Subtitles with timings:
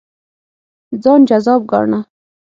[1.03, 1.99] ځان جذاب ګاڼه.